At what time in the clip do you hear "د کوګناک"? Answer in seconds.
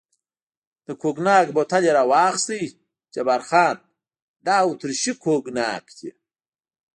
0.85-1.47